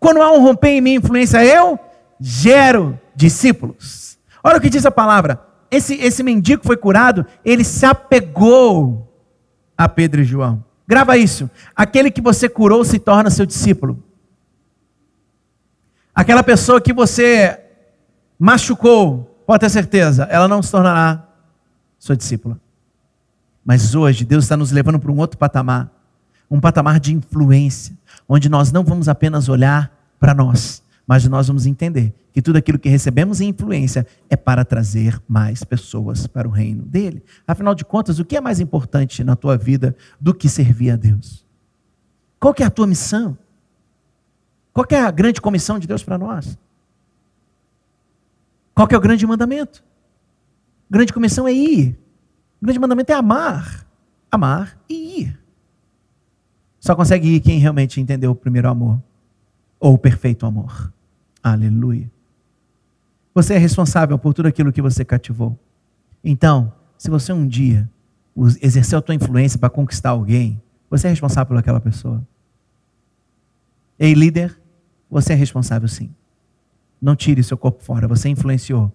Quando 0.00 0.22
há 0.22 0.32
um 0.32 0.40
romper 0.40 0.70
em 0.70 0.80
minha 0.80 0.96
influência, 0.96 1.44
eu 1.44 1.78
gero 2.18 2.98
discípulos. 3.14 4.18
Olha 4.42 4.56
o 4.56 4.60
que 4.62 4.70
diz 4.70 4.86
a 4.86 4.90
palavra. 4.90 5.47
Esse, 5.70 5.94
esse 5.94 6.22
mendigo 6.22 6.62
foi 6.64 6.76
curado, 6.76 7.26
ele 7.44 7.64
se 7.64 7.84
apegou 7.84 9.12
a 9.76 9.88
Pedro 9.88 10.20
e 10.20 10.24
João. 10.24 10.64
Grava 10.86 11.16
isso. 11.16 11.50
Aquele 11.76 12.10
que 12.10 12.20
você 12.20 12.48
curou 12.48 12.84
se 12.84 12.98
torna 12.98 13.30
seu 13.30 13.44
discípulo. 13.44 14.02
Aquela 16.14 16.42
pessoa 16.42 16.80
que 16.80 16.92
você 16.92 17.60
machucou, 18.38 19.42
pode 19.46 19.60
ter 19.60 19.70
certeza, 19.70 20.24
ela 20.24 20.48
não 20.48 20.62
se 20.62 20.70
tornará 20.70 21.26
sua 21.98 22.16
discípula. 22.16 22.58
Mas 23.64 23.94
hoje 23.94 24.24
Deus 24.24 24.44
está 24.44 24.56
nos 24.56 24.72
levando 24.72 24.98
para 24.98 25.12
um 25.12 25.18
outro 25.18 25.36
patamar 25.36 25.90
um 26.50 26.60
patamar 26.60 26.98
de 26.98 27.14
influência, 27.14 27.96
onde 28.28 28.48
nós 28.48 28.72
não 28.72 28.82
vamos 28.82 29.08
apenas 29.08 29.48
olhar 29.48 29.92
para 30.18 30.34
nós, 30.34 30.82
mas 31.08 31.26
nós 31.26 31.48
vamos 31.48 31.64
entender 31.64 32.12
que 32.34 32.42
tudo 32.42 32.56
aquilo 32.56 32.78
que 32.78 32.90
recebemos 32.90 33.40
em 33.40 33.48
influência 33.48 34.06
é 34.28 34.36
para 34.36 34.62
trazer 34.62 35.18
mais 35.26 35.64
pessoas 35.64 36.26
para 36.26 36.46
o 36.46 36.50
reino 36.50 36.84
dele. 36.84 37.24
Afinal 37.46 37.74
de 37.74 37.82
contas, 37.82 38.18
o 38.18 38.26
que 38.26 38.36
é 38.36 38.40
mais 38.42 38.60
importante 38.60 39.24
na 39.24 39.34
tua 39.34 39.56
vida 39.56 39.96
do 40.20 40.34
que 40.34 40.50
servir 40.50 40.90
a 40.90 40.96
Deus? 40.96 41.46
Qual 42.38 42.54
é 42.58 42.62
a 42.62 42.68
tua 42.70 42.86
missão? 42.86 43.38
Qual 44.70 44.86
é 44.90 45.00
a 45.00 45.10
grande 45.10 45.40
comissão 45.40 45.78
de 45.78 45.86
Deus 45.86 46.02
para 46.02 46.18
nós? 46.18 46.58
Qual 48.74 48.86
é 48.90 48.96
o 48.98 49.00
grande 49.00 49.26
mandamento? 49.26 49.82
A 50.90 50.92
grande 50.92 51.10
comissão 51.10 51.48
é 51.48 51.52
ir. 51.54 51.98
O 52.60 52.66
grande 52.66 52.78
mandamento 52.78 53.10
é 53.10 53.14
amar. 53.14 53.86
Amar 54.30 54.78
e 54.86 55.22
ir. 55.22 55.40
Só 56.78 56.94
consegue 56.94 57.28
ir 57.28 57.40
quem 57.40 57.58
realmente 57.58 57.98
entendeu 57.98 58.30
o 58.30 58.36
primeiro 58.36 58.68
amor, 58.68 59.02
ou 59.80 59.94
o 59.94 59.98
perfeito 59.98 60.44
amor. 60.44 60.92
Aleluia. 61.42 62.10
Você 63.34 63.54
é 63.54 63.58
responsável 63.58 64.18
por 64.18 64.34
tudo 64.34 64.46
aquilo 64.46 64.72
que 64.72 64.82
você 64.82 65.04
cativou. 65.04 65.58
Então, 66.24 66.72
se 66.96 67.08
você 67.08 67.32
um 67.32 67.46
dia 67.46 67.88
exerceu 68.60 68.98
a 68.98 69.02
tua 69.02 69.14
influência 69.14 69.58
para 69.58 69.70
conquistar 69.70 70.10
alguém, 70.10 70.60
você 70.90 71.06
é 71.06 71.10
responsável 71.10 71.46
por 71.46 71.56
aquela 71.56 71.80
pessoa. 71.80 72.26
Ei, 73.98 74.14
líder, 74.14 74.60
você 75.10 75.32
é 75.32 75.36
responsável 75.36 75.88
sim. 75.88 76.14
Não 77.00 77.14
tire 77.14 77.42
seu 77.42 77.56
corpo 77.56 77.82
fora, 77.82 78.08
você 78.08 78.28
influenciou. 78.28 78.92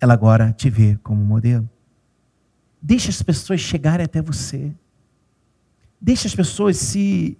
Ela 0.00 0.14
agora 0.14 0.52
te 0.52 0.68
vê 0.68 0.98
como 1.02 1.24
modelo. 1.24 1.68
Deixe 2.80 3.08
as 3.10 3.22
pessoas 3.22 3.60
chegarem 3.60 4.04
até 4.04 4.20
você. 4.20 4.74
Deixe 6.00 6.26
as 6.26 6.34
pessoas 6.34 6.76
se 6.76 7.38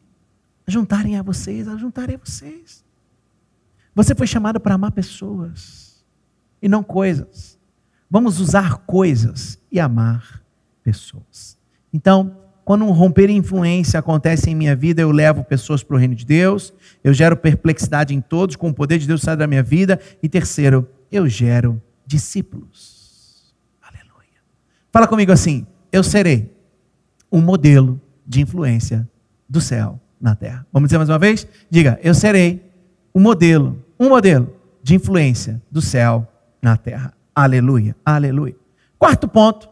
juntarem 0.66 1.18
a 1.18 1.22
vocês, 1.22 1.68
a 1.68 1.76
juntarem 1.76 2.16
a 2.16 2.18
vocês. 2.18 2.83
Você 3.94 4.14
foi 4.14 4.26
chamado 4.26 4.58
para 4.58 4.74
amar 4.74 4.92
pessoas 4.92 6.04
e 6.60 6.68
não 6.68 6.82
coisas. 6.82 7.58
Vamos 8.10 8.40
usar 8.40 8.78
coisas 8.78 9.58
e 9.70 9.78
amar 9.78 10.42
pessoas. 10.82 11.56
Então, 11.92 12.36
quando 12.64 12.84
um 12.84 12.90
romper 12.90 13.28
influência 13.28 14.00
acontece 14.00 14.50
em 14.50 14.54
minha 14.54 14.74
vida, 14.74 15.02
eu 15.02 15.10
levo 15.10 15.44
pessoas 15.44 15.82
para 15.82 15.96
o 15.96 15.98
reino 15.98 16.14
de 16.14 16.24
Deus, 16.24 16.72
eu 17.02 17.12
gero 17.12 17.36
perplexidade 17.36 18.14
em 18.14 18.20
todos, 18.20 18.56
com 18.56 18.70
o 18.70 18.74
poder 18.74 18.98
de 18.98 19.06
Deus 19.06 19.20
sai 19.20 19.36
da 19.36 19.46
minha 19.46 19.62
vida. 19.62 20.00
E 20.22 20.28
terceiro, 20.28 20.88
eu 21.12 21.28
gero 21.28 21.80
discípulos. 22.06 23.54
Aleluia. 23.82 24.40
Fala 24.90 25.06
comigo 25.06 25.30
assim: 25.30 25.66
eu 25.92 26.02
serei 26.02 26.50
um 27.30 27.40
modelo 27.40 28.00
de 28.26 28.40
influência 28.40 29.08
do 29.48 29.60
céu 29.60 30.00
na 30.18 30.34
terra. 30.34 30.66
Vamos 30.72 30.88
dizer 30.88 30.96
mais 30.96 31.10
uma 31.10 31.18
vez? 31.18 31.46
Diga, 31.68 32.00
eu 32.02 32.14
serei 32.14 32.64
um 33.14 33.20
modelo, 33.20 33.83
um 33.98 34.08
modelo 34.08 34.54
de 34.82 34.94
influência 34.94 35.62
do 35.70 35.80
céu 35.80 36.26
na 36.60 36.76
terra. 36.76 37.12
Aleluia, 37.34 37.96
aleluia. 38.04 38.56
Quarto 38.98 39.26
ponto, 39.26 39.68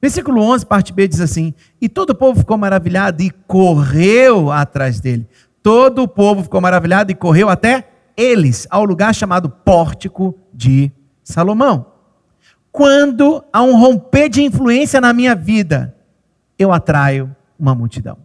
versículo 0.00 0.42
11, 0.42 0.66
parte 0.66 0.92
B 0.92 1.06
diz 1.06 1.20
assim: 1.20 1.54
E 1.80 1.88
todo 1.88 2.10
o 2.10 2.14
povo 2.14 2.40
ficou 2.40 2.56
maravilhado 2.56 3.22
e 3.22 3.30
correu 3.30 4.50
atrás 4.50 5.00
dele. 5.00 5.28
Todo 5.62 6.02
o 6.02 6.08
povo 6.08 6.42
ficou 6.42 6.60
maravilhado 6.60 7.10
e 7.10 7.14
correu 7.14 7.48
até 7.48 7.88
eles, 8.16 8.66
ao 8.70 8.84
lugar 8.84 9.14
chamado 9.14 9.50
Pórtico 9.50 10.38
de 10.52 10.90
Salomão. 11.22 11.86
Quando 12.72 13.44
há 13.52 13.62
um 13.62 13.78
romper 13.78 14.28
de 14.28 14.42
influência 14.42 15.00
na 15.00 15.12
minha 15.12 15.34
vida, 15.34 15.94
eu 16.58 16.72
atraio 16.72 17.34
uma 17.58 17.74
multidão. 17.74 18.18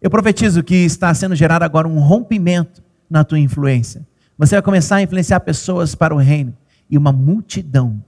Eu 0.00 0.10
profetizo 0.10 0.62
que 0.62 0.74
está 0.74 1.12
sendo 1.12 1.34
gerado 1.34 1.64
agora 1.64 1.88
um 1.88 1.98
rompimento 1.98 2.82
na 3.10 3.24
tua 3.24 3.38
influência. 3.38 4.06
Você 4.36 4.54
vai 4.54 4.62
começar 4.62 4.96
a 4.96 5.02
influenciar 5.02 5.40
pessoas 5.40 5.94
para 5.94 6.14
o 6.14 6.18
reino 6.18 6.56
e 6.88 6.96
uma 6.96 7.12
multidão 7.12 8.02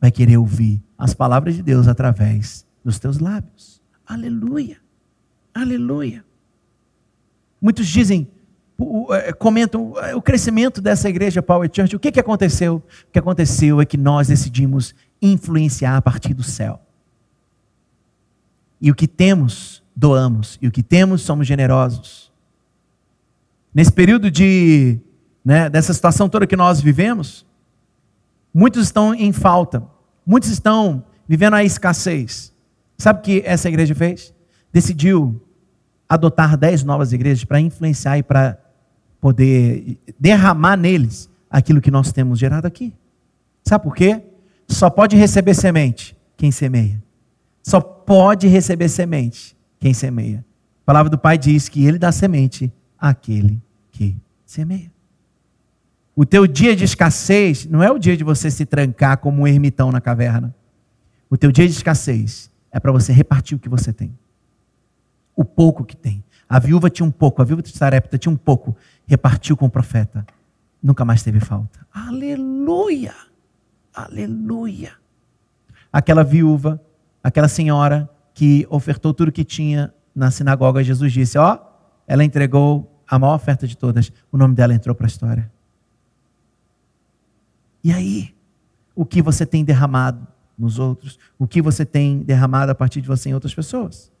vai 0.00 0.10
querer 0.10 0.36
ouvir 0.36 0.82
as 0.96 1.14
palavras 1.14 1.56
de 1.56 1.62
Deus 1.62 1.88
através 1.88 2.64
dos 2.84 2.98
teus 2.98 3.18
lábios. 3.18 3.80
Aleluia. 4.06 4.76
Aleluia. 5.52 6.24
Muitos 7.60 7.86
dizem, 7.86 8.28
é, 9.10 9.32
comentam 9.32 9.94
é, 9.98 10.14
o 10.14 10.20
crescimento 10.22 10.80
dessa 10.80 11.08
igreja 11.08 11.42
Power 11.42 11.70
Church. 11.72 11.96
O 11.96 11.98
que, 11.98 12.12
que 12.12 12.20
aconteceu? 12.20 12.76
O 13.08 13.12
que 13.12 13.18
aconteceu 13.18 13.80
é 13.80 13.86
que 13.86 13.96
nós 13.96 14.28
decidimos 14.28 14.94
influenciar 15.20 15.96
a 15.96 16.02
partir 16.02 16.34
do 16.34 16.42
céu. 16.42 16.80
E 18.80 18.90
o 18.90 18.94
que 18.94 19.08
temos, 19.08 19.82
doamos. 19.94 20.58
E 20.60 20.68
o 20.68 20.70
que 20.70 20.82
temos, 20.82 21.22
somos 21.22 21.46
generosos. 21.46 22.32
Nesse 23.74 23.92
período 23.92 24.30
de, 24.30 24.98
né, 25.44 25.68
dessa 25.68 25.92
situação 25.92 26.28
toda 26.28 26.46
que 26.46 26.56
nós 26.56 26.80
vivemos, 26.80 27.46
muitos 28.52 28.84
estão 28.84 29.14
em 29.14 29.32
falta. 29.32 29.82
Muitos 30.26 30.50
estão 30.50 31.04
vivendo 31.28 31.54
a 31.54 31.64
escassez. 31.64 32.52
Sabe 32.96 33.18
o 33.18 33.22
que 33.22 33.42
essa 33.44 33.68
igreja 33.68 33.94
fez? 33.94 34.32
Decidiu 34.72 35.40
adotar 36.08 36.56
dez 36.56 36.82
novas 36.82 37.12
igrejas 37.12 37.44
para 37.44 37.60
influenciar 37.60 38.18
e 38.18 38.22
para 38.22 38.58
poder 39.20 39.98
derramar 40.18 40.76
neles 40.76 41.30
aquilo 41.50 41.80
que 41.80 41.90
nós 41.90 42.12
temos 42.12 42.38
gerado 42.38 42.66
aqui. 42.66 42.92
Sabe 43.64 43.84
por 43.84 43.94
quê? 43.94 44.22
Só 44.68 44.90
pode 44.90 45.16
receber 45.16 45.54
semente 45.54 46.16
quem 46.36 46.50
semeia. 46.50 47.02
Só 47.62 47.80
pode 47.80 48.46
receber 48.46 48.88
semente 48.88 49.56
quem 49.78 49.94
semeia. 49.94 50.44
A 50.82 50.84
palavra 50.84 51.10
do 51.10 51.18
Pai 51.18 51.38
diz 51.38 51.68
que 51.68 51.84
ele 51.84 51.98
dá 51.98 52.12
semente 52.12 52.72
àquele 52.98 53.60
que 53.90 54.16
semeia. 54.44 54.92
O 56.16 56.24
teu 56.24 56.46
dia 56.46 56.76
de 56.76 56.84
escassez 56.84 57.66
não 57.66 57.82
é 57.82 57.90
o 57.90 57.98
dia 57.98 58.16
de 58.16 58.22
você 58.22 58.50
se 58.50 58.64
trancar 58.64 59.18
como 59.18 59.42
um 59.42 59.46
ermitão 59.46 59.90
na 59.90 60.00
caverna. 60.00 60.54
O 61.28 61.36
teu 61.36 61.50
dia 61.50 61.66
de 61.66 61.72
escassez 61.72 62.50
é 62.70 62.78
para 62.78 62.92
você 62.92 63.12
repartir 63.12 63.56
o 63.56 63.60
que 63.60 63.68
você 63.68 63.92
tem. 63.92 64.16
O 65.34 65.44
pouco 65.44 65.84
que 65.84 65.96
tem. 65.96 66.22
A 66.48 66.58
viúva 66.58 66.88
tinha 66.88 67.06
um 67.06 67.10
pouco, 67.10 67.42
a 67.42 67.44
viúva 67.44 67.62
de 67.62 67.70
Sarepta 67.70 68.16
tinha 68.16 68.32
um 68.32 68.36
pouco, 68.36 68.76
repartiu 69.06 69.56
com 69.56 69.66
o 69.66 69.70
profeta. 69.70 70.24
Nunca 70.82 71.04
mais 71.04 71.22
teve 71.22 71.40
falta. 71.40 71.84
Aleluia! 71.92 73.14
Aleluia! 73.92 74.92
Aquela 75.92 76.22
viúva 76.22 76.80
aquela 77.24 77.48
senhora 77.48 78.08
que 78.34 78.66
ofertou 78.68 79.14
tudo 79.14 79.32
que 79.32 79.44
tinha 79.44 79.94
na 80.14 80.30
sinagoga, 80.30 80.82
Jesus 80.82 81.12
disse: 81.12 81.38
Ó, 81.38 81.58
ela 82.06 82.24
entregou 82.24 82.90
a 83.08 83.18
maior 83.18 83.36
oferta 83.36 83.66
de 83.66 83.76
todas, 83.76 84.12
o 84.30 84.36
nome 84.36 84.54
dela 84.54 84.74
entrou 84.74 84.94
para 84.94 85.06
a 85.06 85.08
história. 85.08 85.50
E 87.82 87.92
aí, 87.92 88.34
o 88.94 89.04
que 89.04 89.22
você 89.22 89.46
tem 89.46 89.64
derramado 89.64 90.26
nos 90.58 90.78
outros, 90.78 91.18
o 91.38 91.46
que 91.46 91.60
você 91.60 91.84
tem 91.84 92.20
derramado 92.20 92.72
a 92.72 92.74
partir 92.74 93.00
de 93.00 93.08
você 93.08 93.28
em 93.28 93.34
outras 93.34 93.54
pessoas. 93.54 94.12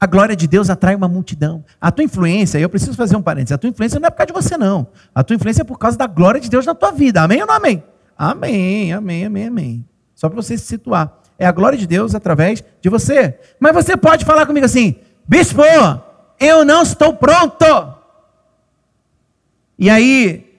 A 0.00 0.06
glória 0.06 0.34
de 0.34 0.48
Deus 0.48 0.68
atrai 0.68 0.94
uma 0.94 1.08
multidão. 1.08 1.64
A 1.80 1.90
tua 1.92 2.04
influência, 2.04 2.58
eu 2.58 2.68
preciso 2.68 2.94
fazer 2.94 3.16
um 3.16 3.22
parênteses, 3.22 3.52
a 3.52 3.58
tua 3.58 3.70
influência 3.70 4.00
não 4.00 4.08
é 4.08 4.10
por 4.10 4.16
causa 4.16 4.32
de 4.32 4.32
você, 4.32 4.56
não. 4.56 4.88
A 5.14 5.22
tua 5.22 5.36
influência 5.36 5.62
é 5.62 5.64
por 5.64 5.78
causa 5.78 5.96
da 5.96 6.06
glória 6.06 6.40
de 6.40 6.50
Deus 6.50 6.66
na 6.66 6.74
tua 6.74 6.90
vida. 6.90 7.22
Amém 7.22 7.40
ou 7.40 7.46
não 7.46 7.54
amém? 7.54 7.82
Amém, 8.18 8.92
amém, 8.92 9.24
amém, 9.24 9.46
amém. 9.46 9.88
Só 10.14 10.28
para 10.28 10.36
você 10.36 10.58
se 10.58 10.64
situar. 10.64 11.20
É 11.38 11.46
a 11.46 11.52
glória 11.52 11.78
de 11.78 11.86
Deus 11.86 12.14
através 12.14 12.62
de 12.80 12.88
você. 12.88 13.38
Mas 13.58 13.74
você 13.74 13.96
pode 13.96 14.24
falar 14.24 14.46
comigo 14.46 14.66
assim, 14.66 14.96
bispo, 15.26 15.62
eu 16.38 16.64
não 16.64 16.82
estou 16.82 17.14
pronto. 17.14 17.94
E 19.78 19.90
aí, 19.90 20.54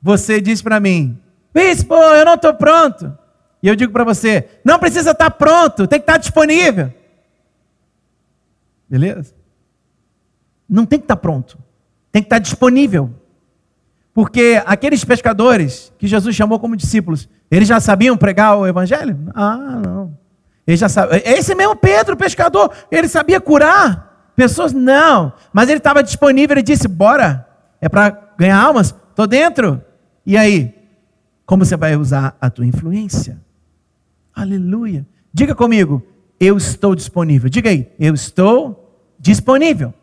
você 0.00 0.40
diz 0.40 0.60
para 0.60 0.78
mim, 0.78 1.18
bispo, 1.52 1.94
eu 1.94 2.24
não 2.24 2.34
estou 2.34 2.54
pronto. 2.54 3.16
E 3.62 3.68
eu 3.68 3.74
digo 3.74 3.92
para 3.92 4.04
você, 4.04 4.48
não 4.64 4.78
precisa 4.78 5.10
estar 5.10 5.30
tá 5.30 5.30
pronto, 5.30 5.86
tem 5.86 5.98
que 5.98 6.04
estar 6.04 6.14
tá 6.14 6.18
disponível. 6.18 6.92
Beleza? 8.88 9.34
Não 10.68 10.86
tem 10.86 10.98
que 10.98 11.04
estar 11.04 11.16
tá 11.16 11.20
pronto, 11.20 11.58
tem 12.12 12.22
que 12.22 12.26
estar 12.26 12.38
disponível. 12.38 13.10
Porque 14.18 14.60
aqueles 14.66 15.04
pescadores 15.04 15.92
que 15.96 16.08
Jesus 16.08 16.34
chamou 16.34 16.58
como 16.58 16.74
discípulos, 16.74 17.28
eles 17.48 17.68
já 17.68 17.78
sabiam 17.78 18.16
pregar 18.16 18.58
o 18.58 18.66
evangelho? 18.66 19.16
Ah, 19.32 19.80
não. 19.86 20.18
Eles 20.66 20.80
já 20.80 20.88
sabiam. 20.88 21.22
Esse 21.24 21.54
mesmo 21.54 21.76
Pedro, 21.76 22.16
pescador, 22.16 22.72
ele 22.90 23.06
sabia 23.06 23.40
curar 23.40 24.32
pessoas? 24.34 24.72
Não. 24.72 25.32
Mas 25.52 25.68
ele 25.68 25.78
estava 25.78 26.02
disponível, 26.02 26.54
ele 26.54 26.64
disse: 26.64 26.88
bora. 26.88 27.46
É 27.80 27.88
para 27.88 28.10
ganhar 28.36 28.60
almas? 28.60 28.92
Estou 29.10 29.24
dentro. 29.24 29.80
E 30.26 30.36
aí? 30.36 30.74
Como 31.46 31.64
você 31.64 31.76
vai 31.76 31.94
usar 31.94 32.36
a 32.40 32.50
tua 32.50 32.66
influência? 32.66 33.40
Aleluia. 34.34 35.06
Diga 35.32 35.54
comigo, 35.54 36.02
eu 36.40 36.56
estou 36.56 36.96
disponível. 36.96 37.48
Diga 37.48 37.70
aí, 37.70 37.88
eu 38.00 38.14
estou 38.14 39.00
disponível. 39.16 39.94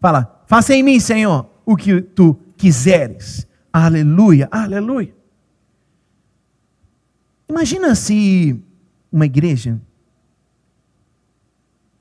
Fala, 0.00 0.44
faça 0.46 0.72
em 0.76 0.82
mim, 0.84 1.00
Senhor, 1.00 1.44
o 1.66 1.74
que 1.74 2.00
tu 2.00 2.38
quiseres. 2.56 3.52
Aleluia, 3.76 4.48
aleluia. 4.52 5.12
Imagina 7.48 7.92
se 7.96 8.62
uma 9.10 9.26
igreja 9.26 9.80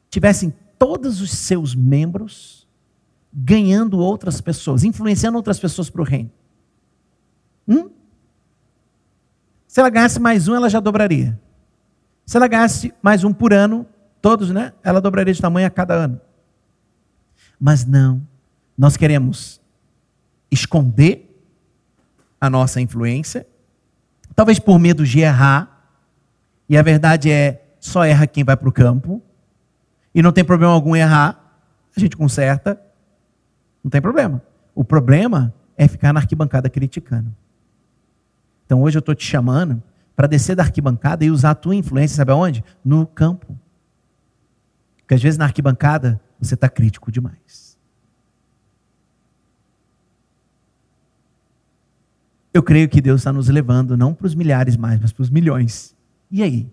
tivessem 0.08 0.54
todos 0.78 1.20
os 1.20 1.32
seus 1.32 1.74
membros 1.74 2.68
ganhando 3.34 3.98
outras 3.98 4.40
pessoas, 4.40 4.84
influenciando 4.84 5.36
outras 5.36 5.60
pessoas 5.60 5.90
para 5.90 6.04
o 6.04 6.06
reino. 6.06 6.30
Hum? 7.68 7.90
Se 9.68 9.80
ela 9.80 9.90
ganhasse 9.90 10.20
mais 10.20 10.48
um, 10.48 10.54
ela 10.54 10.70
já 10.70 10.80
dobraria. 10.80 11.42
Se 12.24 12.38
ela 12.38 12.48
ganhasse 12.48 12.94
mais 13.02 13.24
um 13.24 13.34
por 13.34 13.52
ano, 13.52 13.88
todos, 14.22 14.52
né? 14.52 14.74
Ela 14.84 15.02
dobraria 15.02 15.34
de 15.34 15.42
tamanho 15.42 15.66
a 15.66 15.72
cada 15.72 15.96
ano. 15.96 16.22
Mas 17.60 17.84
não, 17.84 18.22
nós 18.78 18.96
queremos 18.96 19.60
esconder 20.52 21.33
a 22.44 22.50
nossa 22.50 22.82
influência, 22.82 23.48
talvez 24.36 24.60
por 24.60 24.78
medo 24.78 25.06
de 25.06 25.22
errar, 25.22 25.88
e 26.68 26.78
a 26.78 26.82
verdade 26.82 27.32
é, 27.32 27.64
só 27.80 28.04
erra 28.04 28.28
quem 28.28 28.44
vai 28.44 28.58
para 28.58 28.68
o 28.68 28.72
campo, 28.72 29.24
e 30.14 30.22
não 30.22 30.34
tem 30.34 30.44
problema 30.44 30.74
algum 30.74 30.94
errar, 30.94 31.42
a 31.96 31.98
gente 31.98 32.18
conserta, 32.18 32.78
não 33.82 33.90
tem 33.90 34.02
problema. 34.02 34.44
O 34.76 34.84
problema 34.84 35.54
é 35.78 35.88
ficar 35.88 36.12
na 36.12 36.20
arquibancada 36.20 36.70
criticando. 36.70 37.34
Então 38.66 38.82
hoje 38.82 38.98
eu 38.98 39.00
estou 39.00 39.16
te 39.16 39.24
chamando 39.24 39.82
para 40.14 40.28
descer 40.28 40.54
da 40.54 40.64
arquibancada 40.64 41.24
e 41.24 41.32
usar 41.32 41.52
a 41.52 41.56
tua 41.56 41.76
influência, 41.76 42.18
sabe 42.18 42.34
aonde? 42.34 42.62
No 42.84 43.08
campo. 43.08 43.58
Porque 44.98 45.14
às 45.14 45.24
vezes 45.24 45.38
na 45.38 45.46
arquibancada 45.46 46.20
você 46.42 46.56
está 46.56 46.68
crítico 46.68 47.10
demais. 47.10 47.63
Eu 52.54 52.62
creio 52.62 52.88
que 52.88 53.02
Deus 53.02 53.22
está 53.22 53.34
nos 53.34 53.50
levando 53.50 53.98
não 53.98 54.14
para 54.14 54.28
os 54.28 54.36
milhares 54.36 54.78
mais, 54.78 55.00
mas 55.00 55.12
para 55.12 55.24
os 55.24 55.30
milhões. 55.30 55.96
E 56.30 56.44
aí? 56.44 56.70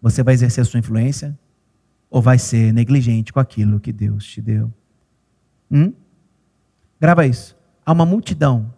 Você 0.00 0.22
vai 0.22 0.34
exercer 0.34 0.62
a 0.62 0.64
sua 0.64 0.78
influência? 0.78 1.36
Ou 2.08 2.22
vai 2.22 2.38
ser 2.38 2.72
negligente 2.72 3.32
com 3.32 3.40
aquilo 3.40 3.80
que 3.80 3.92
Deus 3.92 4.24
te 4.24 4.40
deu? 4.40 4.72
Hum? 5.70 5.92
Grava 7.00 7.26
isso. 7.26 7.56
Há 7.84 7.92
uma 7.92 8.06
multidão 8.06 8.72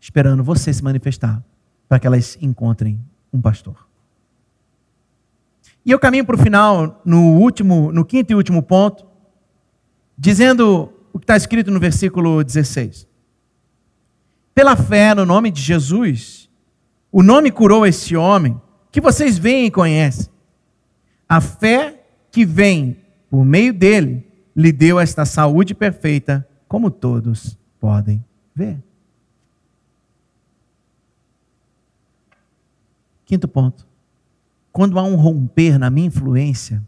esperando 0.00 0.42
você 0.42 0.72
se 0.72 0.82
manifestar 0.82 1.44
para 1.86 1.98
que 1.98 2.06
elas 2.06 2.38
encontrem 2.40 2.98
um 3.30 3.40
pastor. 3.40 3.86
E 5.84 5.90
eu 5.90 5.98
caminho 5.98 6.24
para 6.24 6.36
o 6.36 6.38
final, 6.38 7.02
no 7.04 7.38
último, 7.38 7.92
no 7.92 8.04
quinto 8.04 8.32
e 8.32 8.34
último 8.34 8.62
ponto, 8.62 9.04
dizendo 10.16 10.92
o 11.12 11.18
que 11.18 11.24
está 11.24 11.36
escrito 11.36 11.70
no 11.70 11.80
versículo 11.80 12.42
16. 12.42 13.09
Pela 14.54 14.76
fé 14.76 15.14
no 15.14 15.24
nome 15.24 15.50
de 15.50 15.60
Jesus, 15.60 16.48
o 17.10 17.22
nome 17.22 17.50
curou 17.50 17.86
esse 17.86 18.16
homem, 18.16 18.60
que 18.90 19.00
vocês 19.00 19.38
veem 19.38 19.66
e 19.66 19.70
conhecem. 19.70 20.28
A 21.28 21.40
fé 21.40 22.04
que 22.30 22.44
vem 22.44 22.96
por 23.28 23.44
meio 23.44 23.72
dele 23.72 24.26
lhe 24.54 24.72
deu 24.72 24.98
esta 24.98 25.24
saúde 25.24 25.74
perfeita, 25.74 26.46
como 26.66 26.90
todos 26.90 27.58
podem 27.78 28.24
ver. 28.54 28.82
Quinto 33.24 33.46
ponto. 33.46 33.86
Quando 34.72 34.98
há 34.98 35.02
um 35.02 35.14
romper 35.14 35.78
na 35.78 35.88
minha 35.88 36.08
influência, 36.08 36.82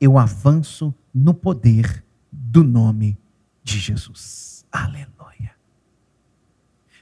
eu 0.00 0.18
avanço 0.18 0.94
no 1.14 1.34
poder 1.34 2.04
do 2.30 2.64
nome 2.64 3.18
de 3.62 3.78
Jesus. 3.78 4.64
Aleluia. 4.70 5.15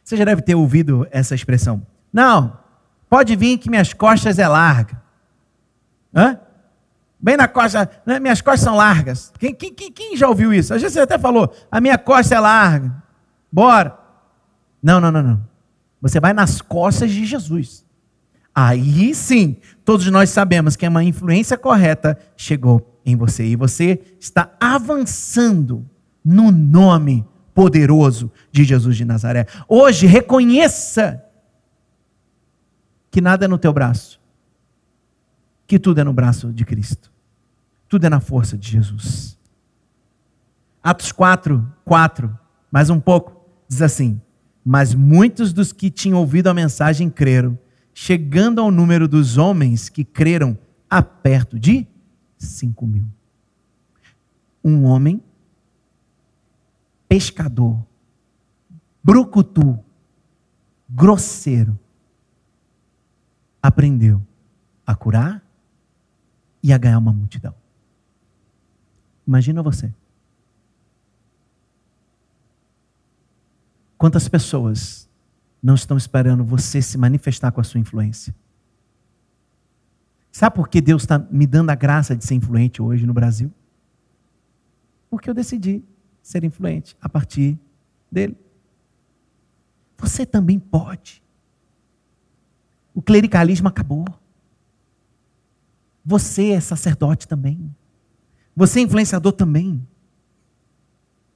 Você 0.04 0.16
já 0.16 0.24
deve 0.24 0.42
ter 0.42 0.54
ouvido 0.54 1.06
essa 1.10 1.34
expressão. 1.34 1.84
Não, 2.12 2.58
pode 3.08 3.34
vir 3.34 3.56
que 3.56 3.70
minhas 3.70 3.94
costas 3.94 4.38
é 4.38 4.46
larga. 4.46 5.02
Hã? 6.14 6.38
Bem 7.18 7.38
na 7.38 7.48
costa, 7.48 7.90
né? 8.04 8.20
minhas 8.20 8.42
costas 8.42 8.60
são 8.60 8.76
largas. 8.76 9.32
Quem, 9.38 9.54
quem, 9.54 9.72
quem 9.72 10.14
já 10.14 10.28
ouviu 10.28 10.52
isso? 10.52 10.74
Às 10.74 10.82
vezes 10.82 10.94
você 10.94 11.00
até 11.00 11.18
falou, 11.18 11.52
a 11.72 11.80
minha 11.80 11.96
costa 11.96 12.34
é 12.34 12.38
larga. 12.38 13.02
Bora. 13.50 13.98
Não, 14.82 15.00
não, 15.00 15.10
não, 15.10 15.22
não. 15.22 15.48
Você 16.02 16.20
vai 16.20 16.34
nas 16.34 16.60
costas 16.60 17.10
de 17.10 17.24
Jesus. 17.24 17.82
Aí 18.54 19.14
sim, 19.14 19.56
todos 19.84 20.06
nós 20.10 20.28
sabemos 20.28 20.76
que 20.76 20.86
uma 20.86 21.02
influência 21.02 21.56
correta 21.56 22.18
chegou 22.36 23.00
em 23.06 23.16
você 23.16 23.46
e 23.46 23.56
você 23.56 24.00
está 24.20 24.50
avançando 24.60 25.88
no 26.22 26.52
nome 26.52 27.26
poderoso 27.54 28.30
de 28.50 28.64
Jesus 28.64 28.96
de 28.96 29.04
Nazaré. 29.04 29.46
Hoje, 29.68 30.06
reconheça 30.06 31.24
que 33.10 33.20
nada 33.20 33.44
é 33.44 33.48
no 33.48 33.58
teu 33.58 33.72
braço, 33.72 34.20
que 35.66 35.78
tudo 35.78 36.00
é 36.00 36.04
no 36.04 36.12
braço 36.12 36.52
de 36.52 36.64
Cristo, 36.64 37.12
tudo 37.88 38.04
é 38.04 38.10
na 38.10 38.20
força 38.20 38.58
de 38.58 38.70
Jesus. 38.70 39.38
Atos 40.82 41.12
4, 41.12 41.66
4, 41.84 42.38
mais 42.70 42.90
um 42.90 43.00
pouco, 43.00 43.48
diz 43.68 43.80
assim: 43.80 44.20
Mas 44.64 44.94
muitos 44.94 45.52
dos 45.52 45.72
que 45.72 45.90
tinham 45.90 46.18
ouvido 46.18 46.48
a 46.48 46.54
mensagem 46.54 47.08
creram 47.08 47.58
chegando 47.94 48.60
ao 48.60 48.72
número 48.72 49.06
dos 49.06 49.38
homens 49.38 49.88
que 49.88 50.04
creram 50.04 50.58
a 50.90 51.00
perto 51.00 51.58
de 51.58 51.86
5 52.36 52.86
mil. 52.86 53.06
Um 54.62 54.84
homem 54.84 55.22
pescador, 57.14 57.81
brucutu, 59.00 59.79
grosseiro, 60.88 61.79
aprendeu 63.62 64.20
a 64.85 64.96
curar 64.96 65.40
e 66.61 66.72
a 66.72 66.79
ganhar 66.79 66.98
uma 66.98 67.12
multidão. 67.12 67.55
Imagina 69.24 69.62
você. 69.62 69.94
Quantas 73.96 74.29
pessoas 74.29 75.09
não 75.62 75.77
estão 75.77 75.96
esperando 75.96 76.42
você 76.42 76.83
se 76.83 76.98
manifestar 76.98 77.53
com 77.53 77.61
a 77.61 77.64
sua 77.64 77.79
influência. 77.79 78.35
Sabe 80.33 80.57
por 80.57 80.68
que 80.68 80.81
Deus 80.81 81.05
está 81.05 81.20
me 81.31 81.46
dando 81.46 81.70
a 81.70 81.77
graça 81.77 82.16
de 82.16 82.24
ser 82.24 82.35
influente 82.35 82.83
hoje 82.83 83.07
no 83.07 83.14
Brasil? 83.14 83.53
Porque 85.09 85.31
eu 85.31 85.35
decidi 85.35 85.85
ser 86.24 86.42
influente 86.42 86.96
a 87.02 87.08
partir 87.08 87.58
dele. 88.10 88.34
Você 89.98 90.24
também 90.24 90.58
pode. 90.58 91.22
O 92.94 93.02
clericalismo 93.02 93.68
acabou. 93.68 94.06
Você 96.02 96.50
é 96.50 96.60
sacerdote 96.60 97.28
também. 97.28 97.74
Você 98.56 98.80
é 98.80 98.82
influenciador 98.82 99.32
também. 99.32 99.87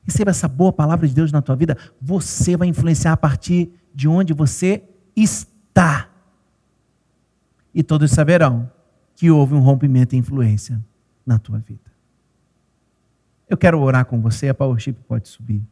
Receba 0.04 0.30
essa 0.30 0.48
boa 0.48 0.72
palavra 0.72 1.06
de 1.06 1.14
Deus 1.14 1.30
na 1.30 1.42
tua 1.42 1.54
vida. 1.54 1.76
Você 2.00 2.56
vai 2.56 2.66
influenciar 2.68 3.12
a 3.12 3.16
partir 3.16 3.70
de 3.94 4.08
onde 4.08 4.32
você 4.32 4.82
está. 5.14 6.08
e 7.74 7.82
todos 7.82 8.10
saberão 8.10 8.70
que 9.14 9.30
houve 9.30 9.54
um 9.54 9.60
rompimento 9.60 10.10
de 10.12 10.16
influência 10.16 10.82
na 11.26 11.38
tua 11.38 11.58
vida. 11.58 11.97
Eu 13.48 13.56
quero 13.56 13.80
orar 13.80 14.04
com 14.04 14.20
você, 14.20 14.48
a 14.48 14.54
PowerShip 14.54 15.00
pode 15.08 15.28
subir. 15.28 15.62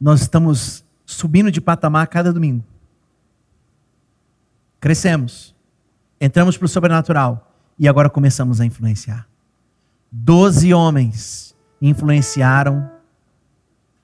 Nós 0.00 0.22
estamos 0.22 0.84
subindo 1.04 1.50
de 1.50 1.60
patamar 1.60 2.06
cada 2.08 2.32
domingo. 2.32 2.64
Crescemos, 4.80 5.54
entramos 6.20 6.56
para 6.56 6.64
o 6.64 6.68
sobrenatural 6.68 7.54
e 7.78 7.86
agora 7.86 8.08
começamos 8.08 8.60
a 8.60 8.66
influenciar. 8.66 9.28
Doze 10.10 10.72
homens 10.72 11.54
influenciaram 11.80 12.90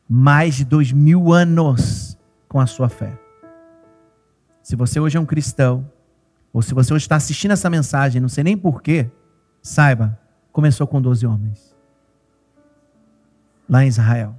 mais 0.09 0.55
de 0.55 0.65
dois 0.65 0.93
mil 0.93 1.33
anos 1.33 2.17
com 2.49 2.61
a 2.61 2.67
sua 2.67 2.89
fé. 2.89 3.19
Se 4.63 4.77
você 4.77 5.01
hoje 5.01 5.17
é 5.17 5.21
um 5.21 5.27
cristão, 5.27 5.91
ou 6.57 6.63
se 6.63 6.73
você 6.73 6.95
hoje 6.95 7.05
está 7.05 7.17
assistindo 7.17 7.51
essa 7.51 7.69
mensagem, 7.69 8.19
não 8.19 8.31
sei 8.31 8.43
nem 8.43 8.57
porquê, 8.57 9.11
saiba, 9.63 10.19
começou 10.51 10.87
com 10.87 11.03
12 11.03 11.27
homens. 11.27 11.77
Lá 13.69 13.85
em 13.85 13.89
Israel. 13.89 14.35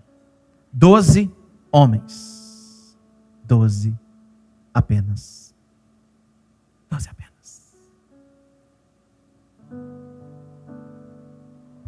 12 0.73 1.31
homens. 1.71 2.97
12 3.43 3.95
apenas. 4.73 5.53
12 6.89 7.07
apenas. 7.07 7.75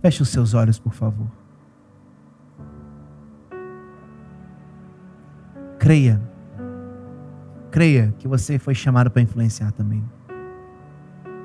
Feche 0.03 0.21
os 0.21 0.29
seus 0.29 0.53
olhos, 0.53 0.77
por 0.77 0.93
favor. 0.93 1.27
Creia. 5.79 6.21
Creia 7.71 8.13
que 8.19 8.27
você 8.27 8.59
foi 8.59 8.75
chamado 8.75 9.09
para 9.09 9.23
influenciar 9.23 9.71
também. 9.71 10.07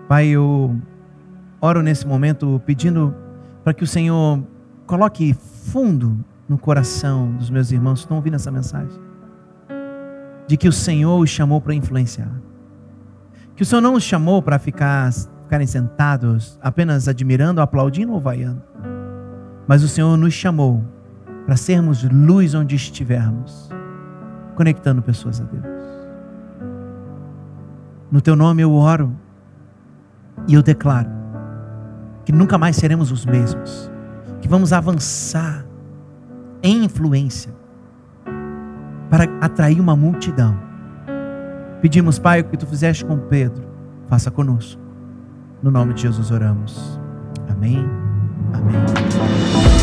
Pai, 0.08 0.26
eu 0.26 0.76
oro 1.60 1.82
nesse 1.82 2.06
momento 2.06 2.60
pedindo 2.66 3.14
para 3.62 3.72
que 3.72 3.82
o 3.82 3.86
Senhor 3.86 4.42
coloque 4.86 5.34
fundo 5.34 6.22
no 6.46 6.58
coração 6.58 7.32
dos 7.32 7.48
meus 7.48 7.72
irmãos 7.72 8.00
que 8.00 8.04
estão 8.04 8.18
ouvindo 8.18 8.34
essa 8.34 8.50
mensagem. 8.50 9.00
De 10.46 10.58
que 10.58 10.68
o 10.68 10.72
Senhor 10.72 11.18
os 11.18 11.30
chamou 11.30 11.58
para 11.60 11.74
influenciar. 11.74 12.30
Que 13.56 13.62
o 13.62 13.66
Senhor 13.66 13.80
não 13.80 13.94
os 13.94 14.02
chamou 14.02 14.42
para 14.42 14.58
ficar, 14.58 15.10
ficarem 15.42 15.66
sentados 15.66 16.58
apenas 16.60 17.08
admirando, 17.08 17.62
aplaudindo 17.62 18.12
ou 18.12 18.20
vaiando. 18.20 18.62
Mas 19.66 19.82
o 19.82 19.88
Senhor 19.88 20.18
nos 20.18 20.34
chamou 20.34 20.84
para 21.46 21.56
sermos 21.56 22.04
luz 22.04 22.54
onde 22.54 22.76
estivermos, 22.76 23.70
conectando 24.54 25.00
pessoas 25.00 25.40
a 25.40 25.44
Deus. 25.44 25.64
No 28.10 28.20
teu 28.20 28.36
nome 28.36 28.60
eu 28.60 28.72
oro 28.74 29.16
e 30.46 30.54
eu 30.54 30.62
declaro 30.62 31.10
que 32.24 32.32
nunca 32.32 32.56
mais 32.56 32.76
seremos 32.76 33.10
os 33.10 33.24
mesmos, 33.26 33.90
que 34.40 34.48
vamos 34.48 34.72
avançar 34.72 35.64
em 36.62 36.84
influência 36.84 37.54
para 39.10 39.24
atrair 39.40 39.80
uma 39.80 39.94
multidão. 39.94 40.58
Pedimos, 41.80 42.18
Pai, 42.18 42.40
o 42.40 42.44
que 42.44 42.56
tu 42.56 42.66
fizeste 42.66 43.04
com 43.04 43.18
Pedro, 43.18 43.62
faça 44.06 44.30
conosco. 44.30 44.80
No 45.62 45.70
nome 45.70 45.94
de 45.94 46.02
Jesus 46.02 46.30
oramos. 46.30 46.98
Amém. 47.48 47.84
Amém. 48.52 49.73